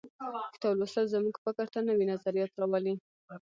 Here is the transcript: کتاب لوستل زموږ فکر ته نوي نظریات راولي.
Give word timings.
کتاب 0.53 0.73
لوستل 0.79 1.05
زموږ 1.15 1.35
فکر 1.45 1.65
ته 1.73 1.79
نوي 1.89 2.05
نظریات 2.11 2.51
راولي. 2.59 2.93